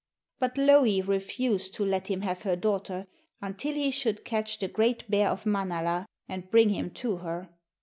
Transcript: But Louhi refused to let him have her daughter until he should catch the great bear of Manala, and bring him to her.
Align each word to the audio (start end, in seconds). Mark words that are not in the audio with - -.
But 0.39 0.57
Louhi 0.57 0.99
refused 1.03 1.75
to 1.75 1.85
let 1.85 2.07
him 2.07 2.21
have 2.21 2.41
her 2.41 2.55
daughter 2.55 3.05
until 3.39 3.75
he 3.75 3.91
should 3.91 4.25
catch 4.25 4.57
the 4.57 4.67
great 4.67 5.07
bear 5.11 5.29
of 5.29 5.45
Manala, 5.45 6.07
and 6.27 6.49
bring 6.49 6.69
him 6.69 6.89
to 6.95 7.17
her. 7.17 7.49